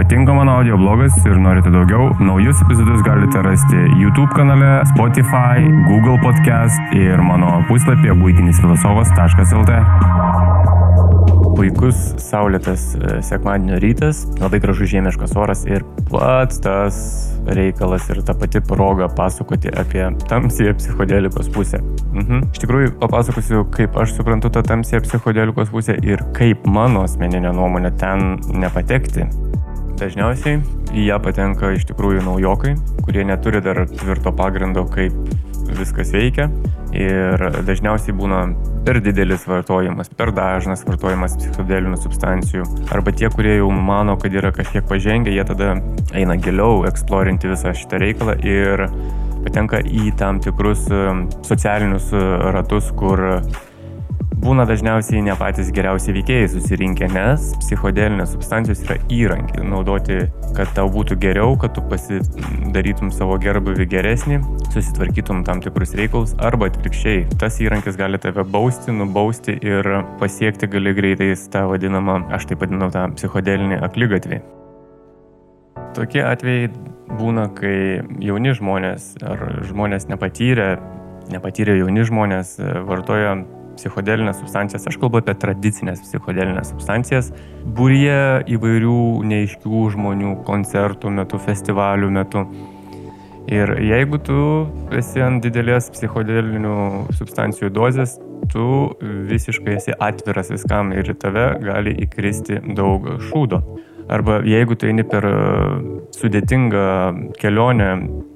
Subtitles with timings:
[0.00, 6.16] Patinka mano audio blogas ir norite daugiau, naujus epizodus galite rasti YouTube kanale, Spotify, Google
[6.24, 9.76] podcast ir mano puslapyje būtinisfilosofas.lt
[11.60, 17.00] puikus saulėtas e, sekmadienio rytas, labai gražus žiemiškas oras ir pats tas
[17.52, 21.82] reikalas ir ta pati proga pasakoti apie tamsiją psichodelikos pusę.
[22.14, 22.48] Mhm.
[22.54, 27.92] Iš tikrųjų, papasakosiu, kaip aš suprantu tą tamsiją psichodelikos pusę ir kaip mano asmeninė nuomonė
[28.00, 29.28] ten nepatekti.
[30.00, 30.62] Dažniausiai
[30.96, 32.72] į ją patenka iš tikrųjų naujokai,
[33.04, 35.12] kurie neturi dar tvirto pagrindo, kaip
[35.76, 36.46] viskas veikia
[36.96, 38.40] ir dažniausiai būna
[38.86, 42.64] per didelis vartojimas, per dažnas vartojimas psichodelinių substancijų.
[42.96, 45.76] Arba tie, kurie jau mano, kad yra kažkiek pažengę, jie tada
[46.16, 48.86] eina giliau, eksplorinti visą šitą reikalą ir
[49.44, 53.42] patenka į tam tikrus um, socialinius uh, ratus, kur
[54.38, 60.20] būna dažniausiai ne patys geriausi veikėjai susirinkę, nes psichodelinės substancijos yra įrankiai naudoti,
[60.56, 64.40] kad tau būtų geriau, kad tu pasidarytum savo gerbuvį geresnį,
[64.70, 69.90] susitvarkytum tam tikrus reikalus, arba atvirkščiai, tas įrankis gali tave bausti, nubausti ir
[70.22, 74.40] pasiekti gali greitai tą vadinamą, aš taip vadinu tą psichodelinį aklygatvį.
[75.96, 76.70] Tokie atvejai
[77.18, 80.76] būna, kai jauni žmonės ar žmonės nepatyrę,
[81.30, 83.40] nepatyrę jauni žmonės vartoja
[83.80, 87.32] psichodelinės substancijas, aš kalbu apie tradicinės psichodelinės substancijas,
[87.76, 89.00] būrie įvairių
[89.30, 92.44] neiškių žmonių koncertų metu, festivalių metu.
[93.50, 94.40] Ir jeigu tu
[94.94, 96.74] esi ant didelės psichodelinių
[97.18, 98.18] substancijų dozės,
[98.52, 98.66] tu
[99.00, 103.62] visiškai esi atviras viskam ir tave gali įkristi daug šūdo.
[104.10, 105.26] Arba jeigu tu eini per
[106.16, 106.84] sudėtingą
[107.38, 107.90] kelionę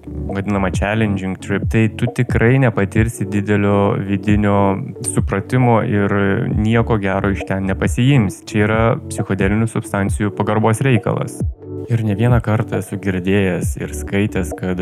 [0.06, 4.78] vadinamą challenging trip, tai tu tikrai nepatirsi didelio vidinio
[5.14, 6.14] supratimo ir
[6.54, 8.42] nieko gero iš ten nepasijims.
[8.48, 11.38] Čia yra psichodelinių substancijų pagarbos reikalas.
[11.92, 14.80] Ir ne vieną kartą esu girdėjęs ir skaitęs, kad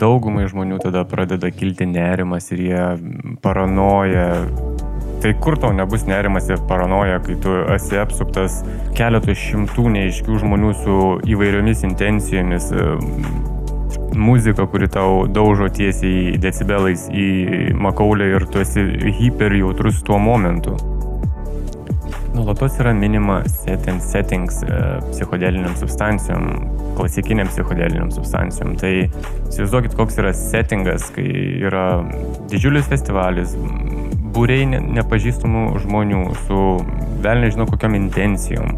[0.00, 2.84] daugumai žmonių tada pradeda kilti nerimas ir jie
[3.42, 4.30] paranoja.
[5.22, 8.58] Tai kur tau nebus nerimas ir paranoja, kai tu esi apsuptas
[8.98, 10.96] keletų šimtų neiškių žmonių su
[11.32, 12.72] įvairiomis intencijomis,
[14.14, 17.28] muzika, kuri tau daužo tiesiai decibelais į
[17.78, 18.84] makaulę ir tu esi
[19.20, 20.76] hiper jautrus tuo momentu.
[22.34, 24.78] Nulatos yra minima set and settings e,
[25.12, 26.48] psichodeliniam substancijom,
[26.98, 28.74] klasikiniam psichodeliniam substancijom.
[28.80, 31.28] Tai įsivaizduokit, koks yra settingas, kai
[31.62, 31.86] yra
[32.50, 33.54] didžiulis festivalis,
[34.34, 36.60] būriai nepažįstamų žmonių su
[37.22, 38.74] vėl nežinau kokiam intencijom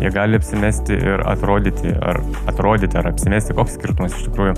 [0.00, 4.54] jie gali apsimesti ir atrodyti, ar atrodyti, ar apsimesti, koks skirtumas iš tikrųjų,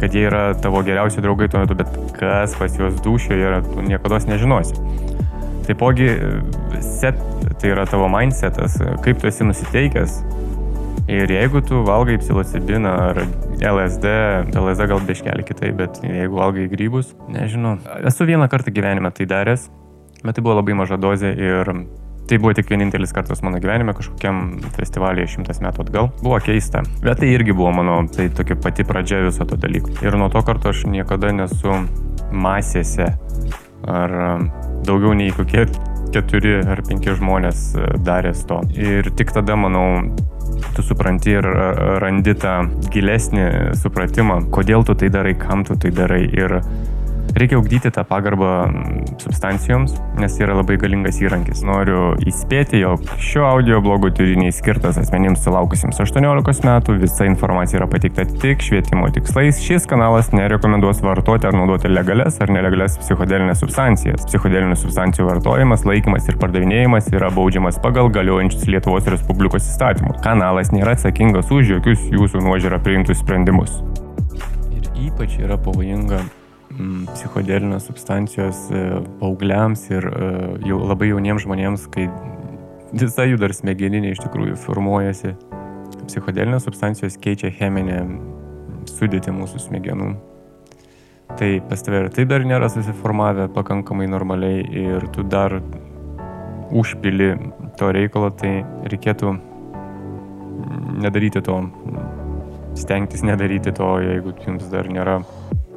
[0.00, 3.84] kad jie yra tavo geriausi draugai tuo metu, bet kas pas juos dušioje yra, tu
[3.84, 4.78] niekada nežinosi.
[5.66, 6.12] Taipogi,
[6.84, 7.18] set,
[7.58, 10.20] tai yra tavo mindsetas, kaip tu esi nusiteikęs.
[11.10, 13.20] Ir jeigu tu valgai psilocibiną ar
[13.62, 14.14] LSD,
[14.58, 17.76] LSD gal beškelį kitai, bet jeigu valgai grybus, nežinau.
[18.06, 19.68] Esu vieną kartą gyvenime tai daręs,
[20.22, 21.70] bet tai buvo labai maža dozė ir
[22.26, 26.08] Tai buvo tik vienintelis kartas mano gyvenime kažkokiam festivalyje šimtas metų atgal.
[26.24, 26.82] Buvo keista.
[27.04, 29.94] Bet tai irgi buvo mano, tai tokia pati pradžia viso to dalyko.
[30.02, 31.84] Ir nuo to karto aš niekada nesu
[32.34, 33.12] masėse
[33.86, 34.48] ar um,
[34.86, 35.68] daugiau nei kokie
[36.14, 38.58] keturi ar penki žmonės uh, daręs to.
[38.74, 39.86] Ir tik tada, manau,
[40.74, 42.58] tu supranti ir uh, randi tą
[42.90, 43.46] gilesnį
[43.78, 46.24] supratimą, kodėl tu tai darai, kam tu tai darai.
[46.26, 46.58] Ir
[47.36, 51.60] Reikia augdyti tą pagarbą mm, substancijoms, nes tai yra labai galingas įrankis.
[51.68, 57.88] Noriu įspėti, jog šio audio blogo turiniai skirtas asmenims sulaukusiems 18 metų, visa informacija yra
[57.92, 59.60] pateikta tik švietimo tikslais.
[59.60, 64.24] Šis kanalas nerekomenduos vartoti ar naudoti legales ar nelegales psichodelinės substancijas.
[64.30, 70.22] Psichodelinių substancijų vartojimas, laikymas ir pardavinėjimas yra baudžiamas pagal galiojančius Lietuvos Respublikos įstatymus.
[70.24, 73.76] Kanalas nėra atsakingas už jokius jūsų nuožiūrą priimtus sprendimus.
[74.72, 76.24] Ir ypač yra pavojinga
[77.14, 78.66] psichodelinės substancijos
[79.20, 80.06] paaugliams ir
[80.66, 82.06] jau labai jauniems žmonėms, kai
[82.92, 85.34] visa jų dar smegeninė iš tikrųjų formuojasi.
[86.06, 88.02] Psichodelinės substancijos keičia cheminę
[88.90, 90.12] sudėtį mūsų smegenų.
[91.36, 95.58] Tai pas tave ir tai dar nėra susiformavę pakankamai normaliai ir tu dar
[96.70, 97.34] užpili
[97.78, 99.34] to reikalo, tai reikėtų
[101.02, 101.58] nedaryti to,
[102.78, 105.18] stengtis nedaryti to, jeigu jums dar nėra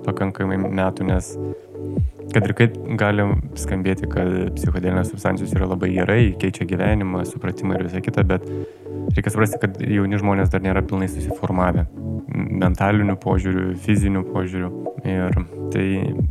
[0.05, 1.33] pakankamai metų, nes
[2.33, 3.25] kad ir kaip gali
[3.57, 8.45] skambėti, kad psichodelinės substancijos yra labai gerai, keičia gyvenimą, supratimą ir visą kitą, bet
[9.15, 11.87] reikia suprasti, kad jauni žmonės dar nėra pilnai susiformavę
[12.29, 14.69] mentaliniu požiūriu, fiziniu požiūriu.
[15.07, 15.35] Ir
[15.73, 15.85] tai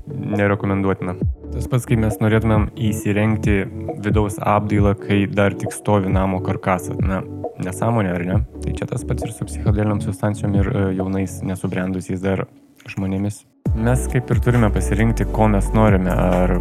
[0.08, 1.16] nerekomenduotina.
[1.54, 3.62] Tas pats, kai mes norėtumėm įsirengti
[4.04, 7.00] vidaus apdailą, kai dar tik stovi namo karkasas.
[7.00, 7.22] Na,
[7.64, 8.40] nesąmonė, ar ne?
[8.62, 12.46] Tai čia tas pats ir su psichodeliniam substancijom ir e, jaunais nesubrendusiais dar
[12.88, 13.42] žmonėmis.
[13.78, 16.10] Mes kaip ir turime pasirinkti, ko mes norime.
[16.10, 16.54] Ar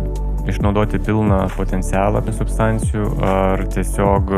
[0.47, 4.29] išnaudoti pilną potencialą substancijų, ar tiesiog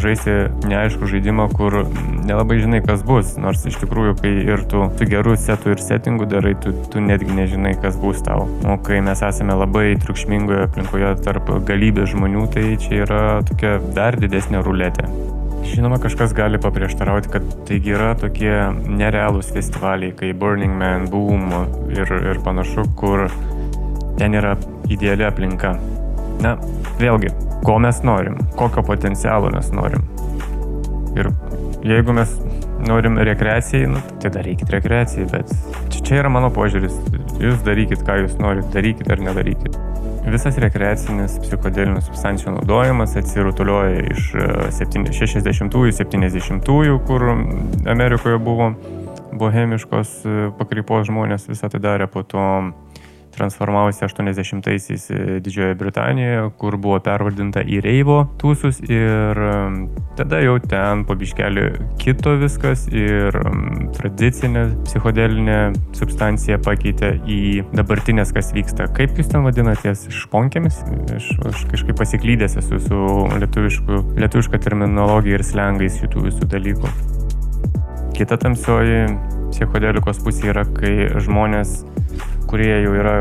[0.00, 0.36] žaisti
[0.70, 1.82] neaišku žaidimą, kur
[2.24, 3.34] nelabai žinai, kas bus.
[3.40, 7.34] Nors iš tikrųjų, kai ir tu su geru setu ir settingu darai, tu, tu netgi
[7.36, 8.46] nežinai, kas bus tau.
[8.64, 14.16] O kai mes esame labai triukšmingoje aplinkoje tarp galybės žmonių, tai čia yra tokia dar
[14.20, 15.10] didesnė ruletė.
[15.64, 18.52] Žinoma, kažkas gali paprieštarauti, kad taigi yra tokie
[18.88, 21.50] nerealūs festivaliai, kaip Burning Man, Boom
[21.92, 23.26] ir, ir panašu, kur
[24.18, 24.54] ten yra
[24.88, 25.74] ideali aplinka.
[26.40, 26.54] Na,
[27.00, 27.34] vėlgi,
[27.66, 30.06] ko mes norim, kokio potencialo mes norim.
[31.18, 31.28] Ir
[31.84, 32.32] jeigu mes
[32.88, 35.52] norim rekreacijai, nu, tai darykit rekreacijai, bet
[35.92, 36.96] čia, čia yra mano požiūris.
[37.40, 39.76] Jūs darykit, ką jūs norit, darykit ar nedarykit.
[40.20, 44.26] Visas rekreacinis psichodelinių substancijų naudojimas atsirutulioja iš
[45.16, 47.24] 60-ųjų, 70-ųjų, kur
[47.88, 48.74] Amerikoje buvo
[49.40, 52.44] bohemiškos e, pakrypos žmonės visą tai darė, po to
[53.34, 59.40] transformavosi 80-aisiais e, Didžiojoje Britanijoje, kur buvo pervardinta į Reivo tūsus ir
[60.18, 61.66] tada jau ten pabiškelį
[62.00, 63.36] kito viskas ir
[63.96, 65.60] tradicinė psichodelinė
[65.96, 67.40] substancija pakeitė į
[67.76, 68.90] dabartinės, kas vyksta.
[68.96, 70.82] Kaip jūs ten vadinatės, šponkėmis?
[71.16, 73.00] Aš, aš kažkaip pasiklydęs esu su
[73.40, 77.19] lietuviška terminologija ir slengais šitų visų dalykų.
[78.16, 79.06] Kita tamsioji
[79.50, 81.80] psichodelikos pusė yra, kai žmonės
[82.50, 83.20] kurie jau yra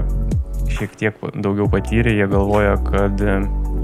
[0.69, 3.21] šiek tiek daugiau patyrę, jie galvoja, kad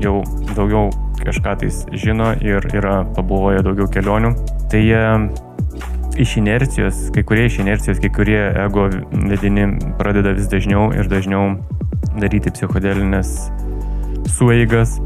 [0.01, 0.21] jau
[0.55, 0.89] daugiau
[1.21, 4.33] kažką tais žino ir yra pabuvoję daugiau kelionių.
[4.71, 5.03] Tai jie
[6.21, 9.67] iš inercijos, kai kurie iš inercijos, kai kurie ego vedini
[9.99, 11.55] pradeda vis dažniau ir dažniau
[12.15, 13.35] daryti psichodelinės
[14.31, 14.97] sueigas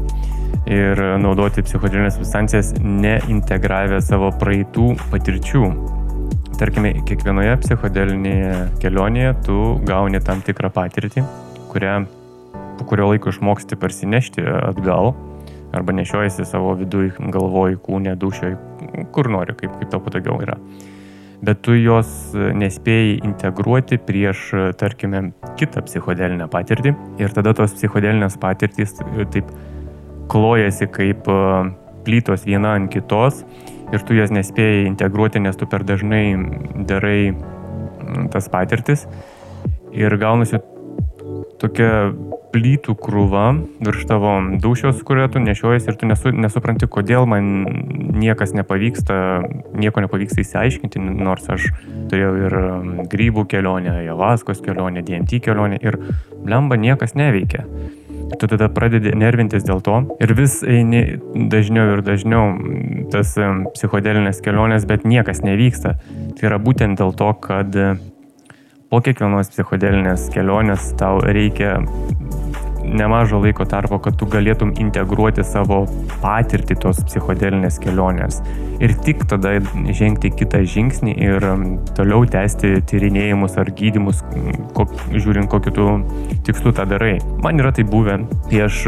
[0.70, 5.64] ir naudoti psichodelinės substancijas, neintegravę savo praeitų patirčių
[6.60, 9.58] tarkime, kiekvienoje psichodelinėje kelionėje tu
[9.88, 11.22] gauni tam tikrą patirtį,
[11.72, 11.94] kurią
[12.76, 15.14] po kurio laiko išmoksti parsinešti atgal
[15.76, 18.56] arba nešiojasi savo viduje, galvoj, kūne, dušioj,
[19.14, 20.56] kur nori, kaip, kaip tau patogiau yra.
[21.40, 24.50] Bet tu jos nespėjai integruoti prieš,
[24.80, 25.30] tarkime,
[25.60, 26.92] kitą psichodelinę patirtį
[27.22, 28.98] ir tada tos psichodelinės patirtys
[29.32, 29.48] taip
[30.30, 31.28] klojasi kaip
[32.06, 33.44] plytos viena ant kitos
[33.90, 36.24] ir tu jas nespėjai integruoti, nes tu per dažnai
[36.88, 39.06] darai mm, tas patirtis.
[39.90, 40.60] Ir gaunasi
[41.60, 42.12] tokia
[42.50, 43.50] plytų krūva
[43.82, 44.32] virš tavo
[44.62, 47.50] dušios, kurią tu nešiojasi ir tu nesu, nesupranti, kodėl man
[48.18, 49.18] niekas nepavyksta,
[49.78, 51.68] nieko nepavyksta įsiaiškinti, nors aš
[52.10, 55.98] turėjau ir mm, grybų kelionę, javaskos kelionę, DMT kelionę ir
[56.40, 57.66] blemba niekas neveikia
[58.38, 61.02] tu tada pradedi nervintis dėl to ir vis eini
[61.52, 62.54] dažniau ir dažniau
[63.10, 63.34] tas
[63.74, 65.96] psichodelinės kelionės, bet niekas nevyksta.
[66.38, 67.74] Tai yra būtent dėl to, kad
[68.90, 71.78] po kiekvienos psichodelinės kelionės tau reikia
[72.84, 75.84] nemažo laiko tarpo, kad tu galėtum integruoti savo
[76.22, 78.40] patirtį tos psichodelinės kelionės.
[78.80, 79.58] Ir tik tada
[79.92, 81.64] žengti kitą žingsnį ir um,
[81.96, 84.22] toliau tęsti tyrinėjimus ar gydimus,
[84.76, 85.88] kok, žiūrint, kokiu tu
[86.46, 87.18] tikslu tą darai.
[87.44, 88.16] Man yra tai buvę.
[88.48, 88.80] Tai aš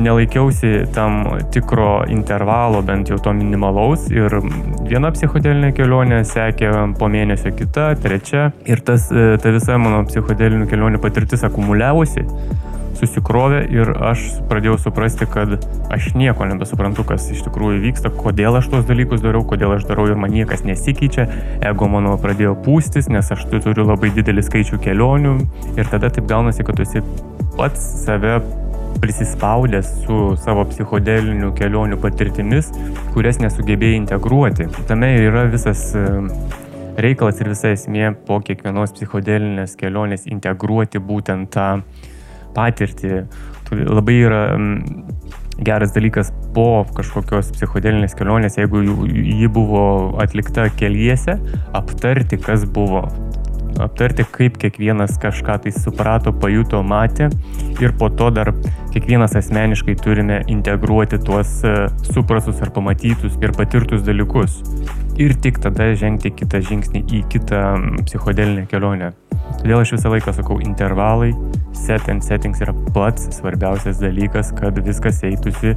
[0.00, 4.08] nelaikiausi tam tikro intervalo, bent jau to minimalaus.
[4.14, 4.38] Ir
[4.88, 8.48] viena psichodelinė kelionė sekė po mėnesio kita, trečia.
[8.64, 12.24] Ir tas, ta visa mano psichodelinių kelionių patirtis akumuliavusi
[12.98, 15.56] susikrovė ir aš pradėjau suprasti, kad
[15.94, 20.08] aš nieko nebesuprantu, kas iš tikrųjų vyksta, kodėl aš tuos dalykus darau, kodėl aš darau
[20.10, 21.28] ir man niekas nesikeičia,
[21.64, 25.38] ego mano pradėjo pūstis, nes aš turiu labai didelį skaičių kelionių
[25.78, 27.04] ir tada taip gaunasi, kad tu esi
[27.58, 28.38] pats save
[29.02, 32.70] prisispaudęs su savo psichodelinių kelionių patirtimis,
[33.14, 34.68] kurias nesugebėjai integruoti.
[34.88, 35.90] Tame ir yra visas
[36.96, 41.68] reikalas ir visa esmė po kiekvienos psichodelinės kelionės integruoti būtent tą
[42.56, 43.24] patirtį.
[43.74, 44.42] Labai yra
[45.58, 49.84] geras dalykas po kažkokios psichodelinės kelionės, jeigu ji buvo
[50.22, 51.38] atlikta keliese,
[51.74, 53.06] aptarti, kas buvo.
[53.82, 57.26] Aptarti, kaip kiekvienas kažką tai suprato, pajuto, matė
[57.82, 58.52] ir po to dar
[58.94, 61.72] kiekvienas asmeniškai turime integruoti tuos e,
[62.06, 64.60] suprastus ar pamatytus ir patirtus dalykus.
[65.18, 67.64] Ir tik tada žengti kitą žingsnį į kitą
[68.06, 69.10] psichodelinę kelionę.
[69.64, 71.30] Todėl aš visą laiką sakau, intervalai,
[71.72, 75.72] set and settings yra pats svarbiausias dalykas, kad viskas eitųsi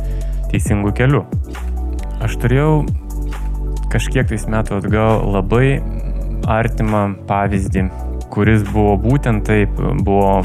[0.51, 1.22] teisingu keliu.
[2.20, 2.82] Aš turėjau
[3.88, 5.77] kažkiek tais metų atgal labai
[6.51, 7.86] artimą pavyzdį,
[8.36, 10.44] kuris buvo būtent taip, buvo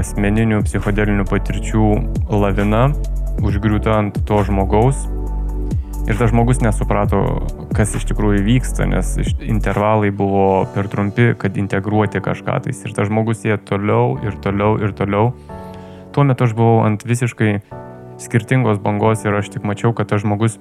[0.00, 1.92] asmeninių psichodelinių patirčių
[2.32, 2.86] lavina
[3.44, 5.04] užgriūta ant to žmogaus.
[6.08, 7.18] Ir tas žmogus nesuprato,
[7.76, 9.10] kas iš tikrųjų vyksta, nes
[9.44, 12.80] intervalai buvo per trumpi, kad integruoti kažką tais.
[12.80, 15.34] Ir tas žmogus ėjo toliau ir toliau ir toliau.
[16.16, 17.58] Tuo metu aš buvau ant visiškai
[18.24, 20.56] skirtingos bangos ir aš tik mačiau, kad tas žmogus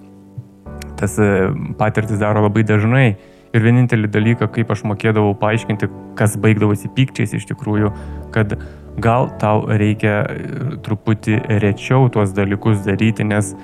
[0.99, 1.47] tas e,
[1.79, 3.07] patirtis daro labai dažnai.
[3.55, 5.87] Ir vienintelį dalyką, kaip aš mokėdavau paaiškinti,
[6.19, 7.93] kas baigdavosi pykčiais iš tikrųjų,
[8.35, 8.57] kad
[8.99, 13.55] gal tau reikia e, truputį rečiau tuos dalykus daryti, nes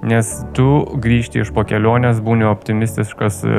[0.00, 0.66] Nes tu
[0.96, 3.56] grįžti iš po kelionės, būni optimistiškas e,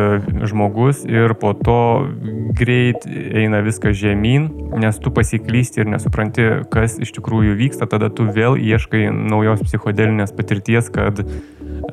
[0.50, 2.10] žmogus ir po to
[2.57, 4.48] greit eina viskas žemyn,
[4.81, 10.33] nes tu pasiklysti ir nesupranti, kas iš tikrųjų vyksta, tada tu vėl ieškai naujos psichodelinės
[10.33, 11.21] patirties, kad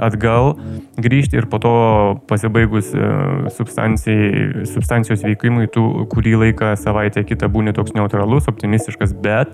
[0.00, 0.54] atgal
[0.96, 1.74] grįžti ir po to
[2.30, 3.10] pasibaigus e,
[3.52, 9.52] substancijos veikimui, tu kurį laiką savaitę kitą būni toks neutralus, optimistiškas, bet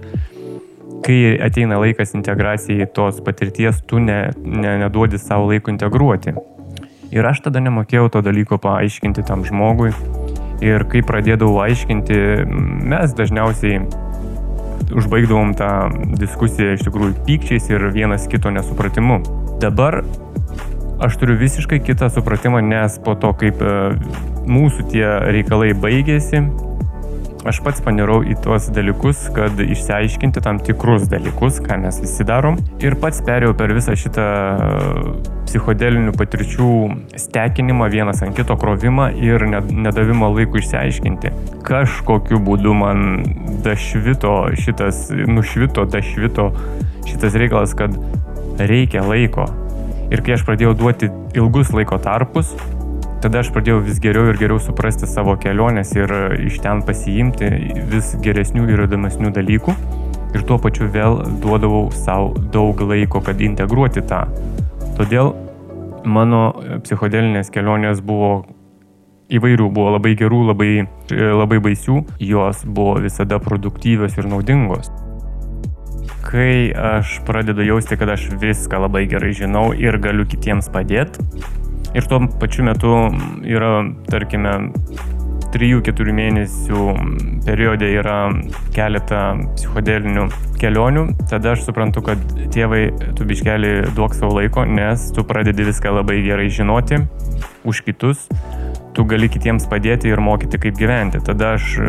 [1.04, 6.34] kai ateina laikas integracijai tos patirties, tu ne, ne, neduodi savo laiko integruoti.
[7.14, 9.92] Ir aš tada nemokėjau to dalyko paaiškinti tam žmogui.
[10.64, 12.16] Ir kai pradėdavau aiškinti,
[12.88, 13.82] mes dažniausiai
[14.94, 15.70] užbaigdavom tą
[16.18, 19.20] diskusiją iš tikrųjų pykčiais ir vienas kito nesupratimu.
[19.62, 20.00] Dabar
[21.04, 23.74] aš turiu visiškai kitą supratimą, nes po to, kaip e,
[24.48, 26.44] mūsų tie reikalai baigėsi,
[27.48, 32.58] aš pats panirau į tuos dalykus, kad išsiaiškinti tam tikrus dalykus, ką mes visi darom.
[32.84, 35.14] Ir pats perėjau per visą šitą e,
[35.48, 36.68] psichodelinių patirčių
[37.20, 41.34] stekinimą vienas ant kito krovimą ir nedavimą laikų išsiaiškinti.
[41.68, 43.24] Kažkokiu būdu man
[43.64, 46.50] dašvito šitas, nušvito, dašvito
[47.08, 47.94] šitas reikalas, kad
[48.58, 49.46] reikia laiko.
[50.12, 52.52] Ir kai aš pradėjau duoti ilgus laiko tarpus,
[53.24, 56.10] tada aš pradėjau vis geriau ir geriau suprasti savo keliones ir
[56.44, 57.48] iš ten pasiimti
[57.88, 59.72] vis geresnių ir įdomesnių dalykų.
[60.34, 64.26] Ir tuo pačiu vėl duodavau savo daug laiko, kad integruoti tą.
[64.98, 65.32] Todėl
[66.04, 66.42] mano
[66.84, 68.44] psichodelinės kelionės buvo
[69.32, 70.70] įvairių, buvo labai gerų, labai,
[71.08, 74.92] labai baisių, jos buvo visada produktyvios ir naudingos.
[76.28, 81.24] Kai aš pradedu jausti, kad aš viską labai gerai žinau ir galiu kitiems padėti,
[81.94, 82.94] ir tuo pačiu metu
[83.46, 83.76] yra,
[84.10, 84.56] tarkime,
[85.54, 86.84] 3-4 mėnesių
[87.46, 88.18] periode yra
[88.74, 89.20] keletą
[89.54, 90.26] psichodelinių
[90.58, 92.22] kelionių, tada aš suprantu, kad
[92.54, 97.04] tėvai, tu biškelį duok savo laiko, nes tu pradedi viską labai gerai žinoti
[97.64, 98.26] už kitus,
[98.94, 101.22] tu gali kitiems padėti ir mokyti, kaip gyventi.
[101.24, 101.88] Tada aš e,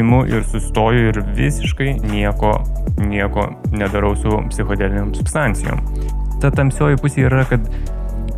[0.00, 2.56] imu ir sustoju ir visiškai nieko,
[3.02, 5.82] nieko nedarau su psichodeliniam substancijom.
[6.42, 7.66] Ta tamsioji pusė yra, kad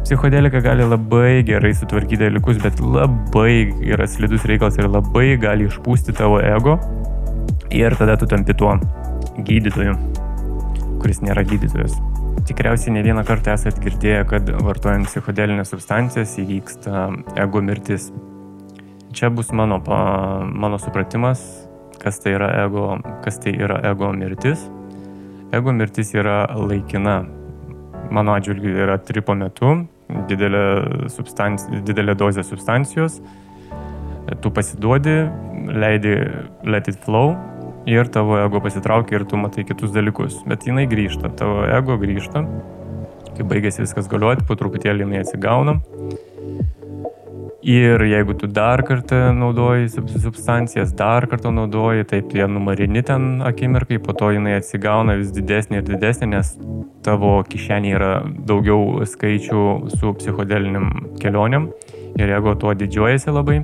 [0.02, 6.14] Psichodelika gali labai gerai sutvarkyti dalykus, bet labai yra slidus reikalas ir labai gali išpūsti
[6.18, 6.74] tavo ego.
[7.70, 8.74] Ir tada tu tampi tuo
[9.46, 9.92] gydytoju,
[11.00, 11.94] kuris nėra gydytojas.
[12.48, 17.04] Tikriausiai ne vieną kartą esate girdėję, kad vartojant psichodelinės substancijas įvyksta
[17.38, 18.08] ego mirtis.
[19.14, 20.00] Čia bus mano, pa,
[20.42, 21.44] mano supratimas,
[22.02, 24.66] kas tai yra ego, kas tai yra ego mirtis.
[25.54, 27.20] Ego mirtis yra laikina
[28.10, 29.76] mano atžvilgiu yra tripo metu,
[30.30, 30.64] didelė,
[31.86, 33.20] didelė dozė substancijos,
[34.42, 35.16] tu pasiduodi,
[35.72, 36.16] leidi
[36.64, 37.34] let it flow
[37.88, 40.42] ir tavo ego pasitraukia ir tu matai kitus dalykus.
[40.46, 42.44] Bet jinai grįžta, tavo ego grįžta,
[43.32, 45.80] kai baigėsi viskas galioti, po truputėlį jinai atsigauna
[47.62, 49.88] Ir jeigu tu dar kartą naudoji
[50.18, 55.78] substancijas, dar kartą naudoji, taip jie numarini ten akimirkai, po to jinai atsigauna vis didesnė
[55.78, 56.56] ir didesnė, nes
[57.06, 58.08] tavo kišenė yra
[58.50, 59.62] daugiau skaičių
[59.94, 60.88] su psichodeliniam
[61.22, 61.68] kelionėm
[62.18, 63.60] ir jeigu tuo didžiuojasi labai.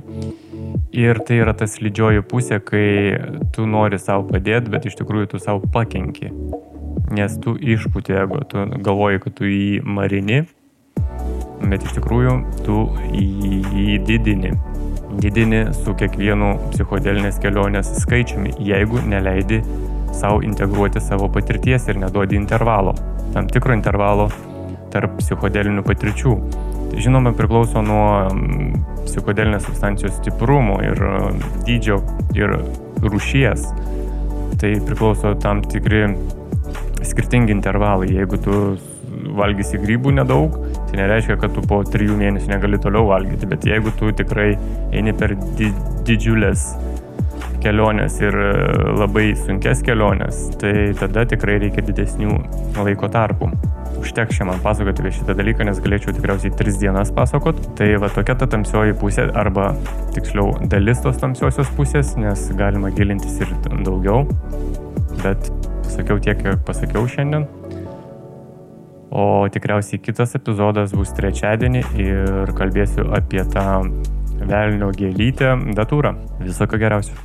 [0.95, 3.19] Ir tai yra tas lydžioji pusė, kai
[3.51, 6.31] tu nori savo padėti, bet iš tikrųjų tu savo pakenki.
[7.11, 10.45] Nes tu išpūti ego, tu galvoji, kad tu jį marini,
[11.63, 12.35] bet iš tikrųjų
[12.65, 12.81] tu
[13.13, 14.53] jį didini.
[15.19, 19.63] Didini su kiekvienu psichodelinės kelionės skaičiumi, jeigu neleidi
[20.15, 22.93] savo integruoti savo patirties ir neduodi intervalo,
[23.33, 24.29] tam tikro intervalo
[24.93, 26.35] tarp psichodelinių patirčių.
[26.89, 31.99] Tai žinoma, priklauso nuo mm, psichodelinės substancijos stiprumo ir mm, dydžio
[32.37, 32.55] ir
[33.05, 33.67] rušies.
[34.59, 36.07] Tai priklauso tam tikri
[37.05, 38.09] skirtingi intervalai.
[38.17, 38.55] Jeigu tu
[39.37, 40.57] valgysi grybų nedaug,
[40.89, 44.55] Tai nereiškia, kad tu po trijų mėnesių negali toliau valgyti, bet jeigu tu tikrai
[44.89, 45.69] eini per di
[46.07, 46.71] didžiulės
[47.63, 48.53] kelionės ir e,
[48.97, 52.37] labai sunkes kelionės, tai tada tikrai reikia didesnių
[52.79, 53.51] laiko tarpų.
[53.99, 57.59] Užteks šiandien pasakoti apie šitą dalyką, nes galėčiau tikriausiai tris dienas pasakot.
[57.77, 59.73] Tai va tokia ta tamsioji pusė, arba
[60.15, 63.53] tiksliau dalis tos tamsiosios pusės, nes galima gilintis ir
[63.83, 64.23] daugiau.
[65.19, 65.51] bet
[65.83, 67.49] pasakiau tiek, kiek pasakiau šiandien.
[69.11, 73.65] O tikriausiai kitas epizodas bus trečiadienį ir kalbėsiu apie tą
[74.39, 76.13] velnio gėlytę datūrą.
[76.45, 77.17] Visokio geriausio.